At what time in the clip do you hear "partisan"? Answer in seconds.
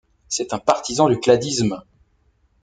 0.57-1.07